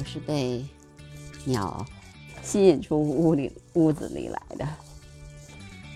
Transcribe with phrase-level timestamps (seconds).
[0.00, 0.64] 我是被
[1.44, 1.84] 鸟
[2.42, 4.66] 吸引出屋里屋子里来的。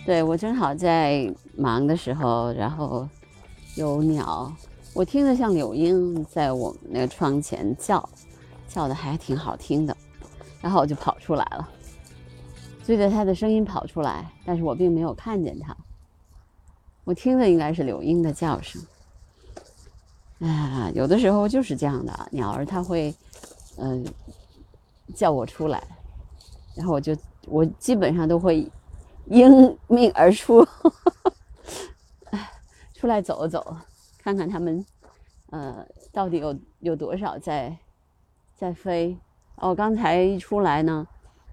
[0.05, 3.09] 对我正好在忙的时候，然后
[3.77, 4.55] 有鸟，
[4.93, 8.07] 我听着像柳莺在我们那个窗前叫，
[8.69, 9.97] 叫的还挺好听的，
[10.61, 11.67] 然后我就跑出来了，
[12.85, 15.75] 追着它的声音跑出来，但是我并没有看见它。
[17.05, 18.83] 我听的应该是柳莺的叫声。
[20.41, 23.15] 啊，有的时候就是这样的，鸟儿它会，
[23.79, 24.05] 嗯，
[25.15, 25.83] 叫我出来，
[26.77, 28.71] 然后我就我基本上都会
[29.27, 30.67] 应命而出，
[32.95, 33.77] 出来走走，
[34.19, 34.85] 看看它们，
[35.51, 37.77] 呃，到底有有多少在
[38.55, 39.17] 在飞。
[39.57, 41.07] 哦，刚才一出来呢，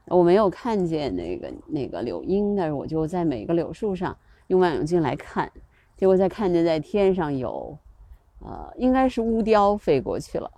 [0.08, 4.18] 我没有看见那个那个柳莺，但是我就在每个柳树上
[4.48, 5.52] 用望远镜来看，
[5.96, 7.78] 结果在看见在天上有。
[8.44, 10.52] 呃，应该是乌雕飞过去了，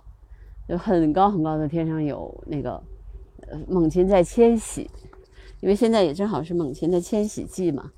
[0.68, 2.82] 就很高很高的天上有那个，
[3.48, 4.90] 呃，猛禽在迁徙，
[5.60, 7.92] 因为现在也正好是猛禽的迁徙季嘛。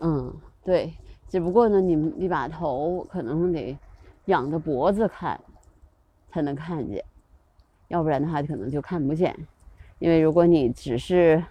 [0.00, 0.92] 嗯，对，
[1.28, 3.76] 只不过呢，你你把头可能得
[4.24, 5.38] 仰着脖子看，
[6.30, 7.04] 才能看见，
[7.88, 9.36] 要不然的话可能就看不见，
[10.00, 11.42] 因为如果你只是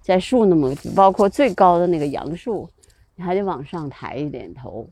[0.00, 2.68] 在树那么，包括最高的那个杨树，
[3.16, 4.88] 你还得往上抬一点头。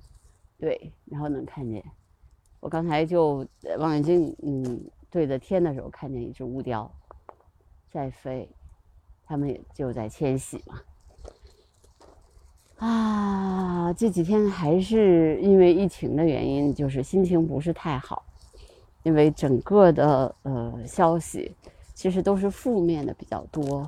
[0.58, 1.84] 对，然后能看见。
[2.64, 3.46] 我刚才就
[3.78, 6.90] 望远镜，嗯，对着天的时候，看见一只乌雕
[7.90, 8.48] 在飞，
[9.26, 10.80] 它们也就在迁徙嘛。
[12.78, 18.24] 啊，这几天还是因为疫情的原因，就是心情不是太好，
[19.02, 21.54] 因为整个的呃消息
[21.92, 23.86] 其实都是负面的比较多。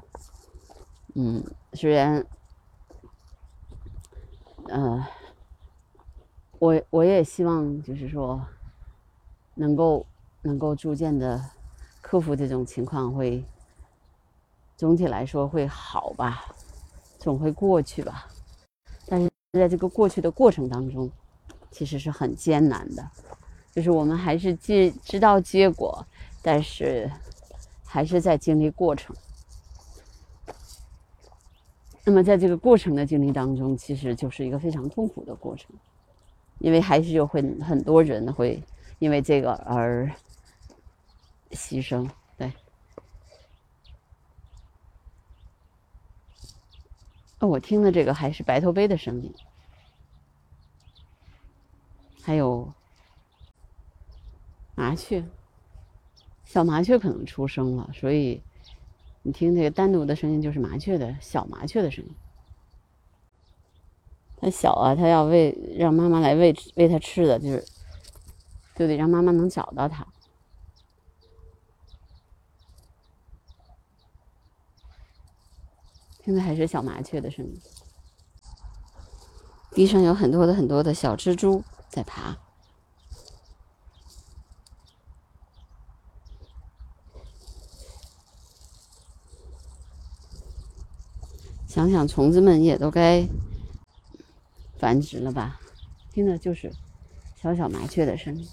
[1.14, 2.26] 嗯，虽然，
[4.68, 5.02] 呃。
[6.58, 8.42] 我我也希望，就是说，
[9.56, 10.06] 能够
[10.42, 11.44] 能够逐渐的
[12.00, 13.42] 克服这种情况，会
[14.76, 16.44] 总体来说会好吧，
[17.18, 18.28] 总会过去吧。
[19.06, 21.10] 但是在这个过去的过程当中，
[21.70, 23.10] 其实是很艰难的，
[23.72, 26.06] 就是我们还是知知道结果，
[26.42, 27.10] 但是
[27.84, 29.16] 还是在经历过程。
[32.04, 35.74] 那么在这个过程的经历当中，其实就是一个非常痛苦的过程。
[36.58, 38.62] 因为还是有很很多人会
[38.98, 40.10] 因为这个而
[41.50, 42.52] 牺牲，对。
[47.38, 49.34] 哦，我听的这个还是白头杯的声音，
[52.22, 52.72] 还有
[54.74, 55.22] 麻雀，
[56.44, 58.42] 小麻雀可能出生了，所以
[59.22, 62.14] 你听这个单独的声音就是麻雀的小麻雀的声音。
[64.38, 67.66] 它小啊，它要喂，让妈妈来喂喂它吃的，就是
[68.76, 70.06] 就得让妈妈能找到它。
[76.24, 77.60] 现在还是小麻雀的声音，
[79.70, 82.36] 地上有很多的很多的小蜘蛛在爬。
[91.66, 93.26] 想想虫子们也都该。
[94.78, 95.58] 繁殖了吧？
[96.12, 96.70] 听的就是
[97.34, 98.46] 小小麻雀的声音。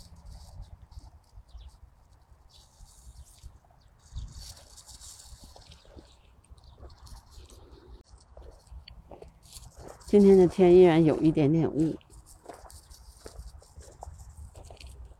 [10.13, 11.97] 今天的天依然有一点点雾，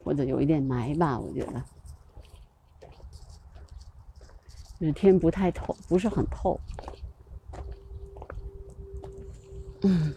[0.03, 1.63] 或者有一点霾吧，我觉得，
[4.79, 6.59] 就是天不太透，不是很透。
[9.81, 10.13] 嗯。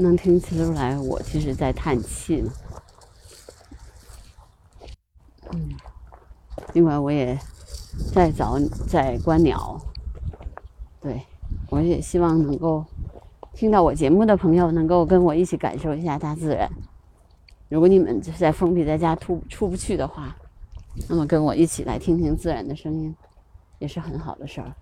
[0.00, 2.52] 能听出来，我其实在叹气呢。
[5.52, 5.70] 嗯，
[6.72, 7.38] 另外我也
[8.12, 8.58] 在找
[8.88, 9.80] 在观鸟。
[11.00, 11.22] 对，
[11.68, 12.84] 我也希望能够
[13.52, 16.70] 听到我节目的朋友能够跟我一起感受一下大自然。
[17.68, 20.36] 如果你们就在封闭在家出出不去的话，
[21.08, 23.14] 那么跟我一起来听听自然的声音，
[23.78, 24.74] 也是很好的事儿。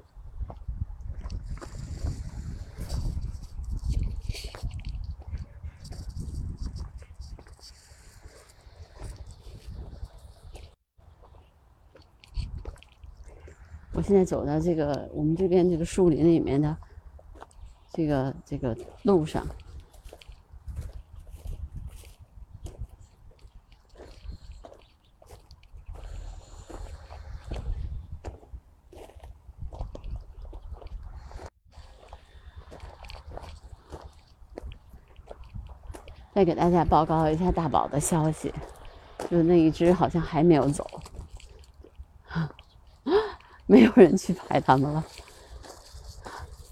[13.98, 16.76] 我现在走到这个，我们这边这个树林里面的
[17.92, 19.44] 这个这个路上。
[36.32, 38.54] 再给大家报告一下大宝的消息，
[39.28, 40.88] 就那一只好像还没有走。
[43.68, 45.06] 没有人去拍它们了，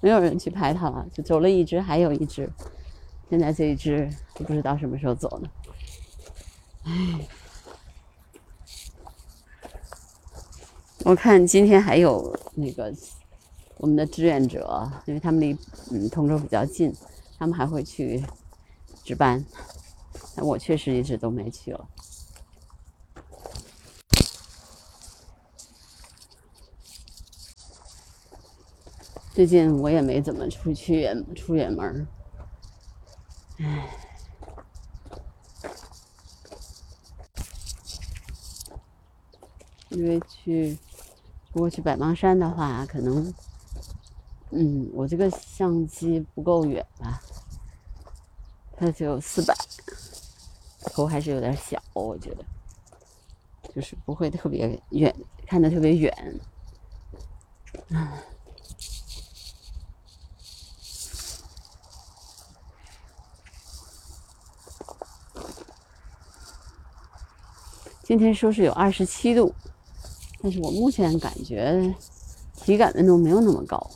[0.00, 2.50] 没有人去拍它了，就走了一只，还有一只，
[3.30, 5.48] 现在这一只不知道什么时候走呢。
[6.82, 7.28] 唉，
[11.04, 12.92] 我看今天还有那个
[13.76, 15.56] 我们的志愿者，因为他们离
[15.92, 16.92] 嗯通州比较近，
[17.38, 18.24] 他们还会去。
[19.04, 19.44] 值班，
[20.34, 21.88] 但我确实一直都没去了。
[29.36, 32.08] 最近我也没怎么出去远出远门
[33.58, 33.86] 唉，
[39.90, 40.78] 因为去
[41.52, 43.34] 如果去百忙山的话，可能
[44.52, 47.20] 嗯，我这个相机不够远吧。
[48.74, 49.54] 它只有四百，
[50.94, 52.44] 头还是有点小，我觉得，
[53.74, 55.14] 就是不会特别远，
[55.46, 56.40] 看的特别远。
[68.06, 69.52] 今天说是有二十七度，
[70.40, 71.92] 但是我目前感觉
[72.54, 73.90] 体感温度没有那么高。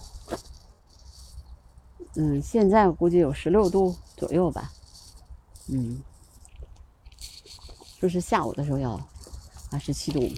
[2.17, 4.73] 嗯，现在估计有十六度左右吧。
[5.69, 6.03] 嗯，
[8.01, 9.01] 说是下午的时候要
[9.71, 10.29] 二十七度。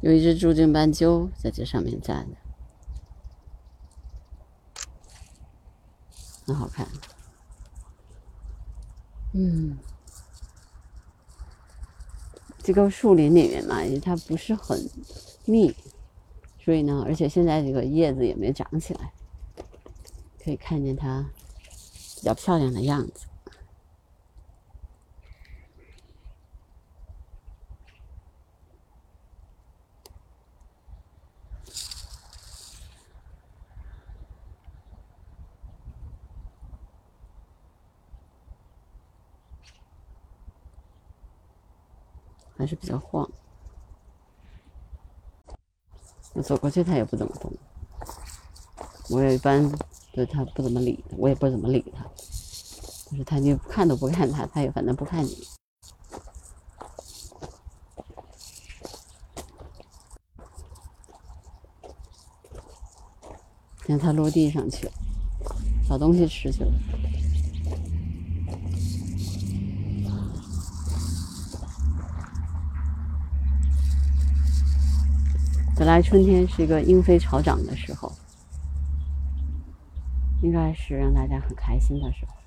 [0.00, 2.36] 有一只朱颈斑鸠在这上面站着，
[6.52, 6.86] 很好看。
[9.32, 9.78] 嗯。
[12.64, 14.88] 这个树林里面嘛，它不是很
[15.46, 15.74] 密，
[16.64, 19.12] 所以呢，而且现在这个叶子也没长起来，
[20.44, 21.28] 可以看见它
[22.16, 23.26] 比较漂亮的样子。
[42.62, 43.28] 还是比较晃，
[46.32, 47.52] 我走过去，它也不怎么动。
[49.10, 49.68] 我也一般
[50.12, 52.04] 对它不怎么理，我也不怎么理它。
[53.10, 55.44] 就是它，就看都不看它，它也反正不看你。
[63.78, 64.92] 看它落地上去了，
[65.88, 66.70] 找东西吃去了。
[75.82, 78.12] 本来春天是一个莺飞草长的时候，
[80.40, 82.41] 应该是让大家很开心的时候。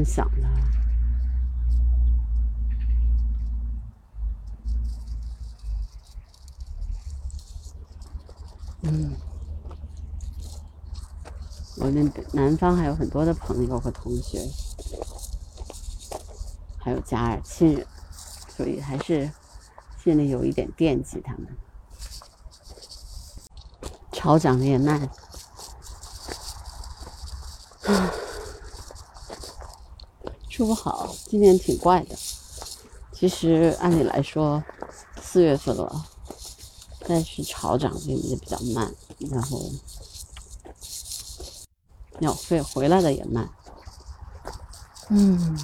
[0.00, 0.48] 很想的，
[8.80, 9.14] 嗯，
[11.76, 14.40] 我们南方还有很多的朋友和同学，
[16.78, 17.86] 还有家人亲人，
[18.56, 19.30] 所以还是
[20.02, 21.46] 心里有一点惦记他们。
[24.12, 25.10] 草长得也慢。
[30.60, 32.14] 说不好，今年挺怪的。
[33.14, 34.62] 其实按理来说，
[35.22, 36.04] 四月份了，
[37.08, 38.94] 但是草长得也比较慢，
[39.30, 39.72] 然后
[42.18, 43.48] 鸟飞回来的也慢。
[45.08, 45.58] 嗯，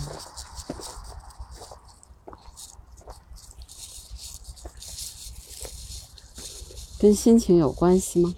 [6.98, 8.34] 跟心情有关系吗？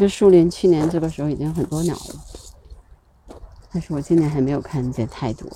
[0.00, 3.36] 个树林去年这个时候已经很多鸟了，
[3.70, 5.46] 但是我今年还没有看见太多。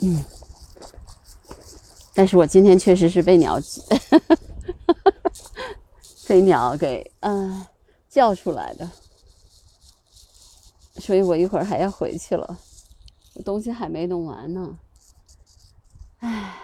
[0.00, 0.24] 嗯，
[2.14, 3.60] 但是我今天确实是被鸟，
[6.26, 7.64] 被鸟给嗯
[8.08, 8.90] 叫出来的，
[10.96, 12.58] 所以我一会儿还要回去了，
[13.44, 14.78] 东西还没弄完呢，
[16.18, 16.54] 唉，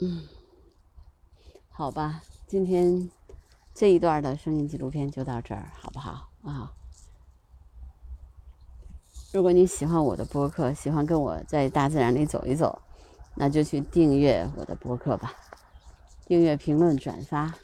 [0.00, 0.28] 嗯，
[1.70, 3.10] 好吧，今天。
[3.74, 6.70] 这一段的声音纪录片就到这儿，好不好啊？
[9.32, 12.82] 如果你喜欢我的播客，喜欢跟我在大自然里走一走，
[13.34, 15.32] 那就去订阅我的播客吧。
[16.26, 17.54] 订阅、评论、转发，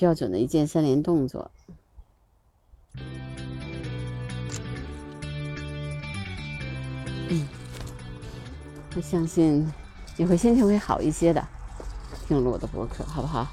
[0.00, 1.50] 标准的一键三连动作。
[7.28, 7.46] 嗯，
[8.96, 9.70] 我相信
[10.16, 11.46] 你会心情会好一些的，
[12.26, 13.46] 听了我的博客，好不好？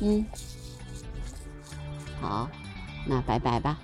[0.00, 0.24] 嗯，
[2.20, 2.48] 好，
[3.04, 3.76] 那拜拜吧。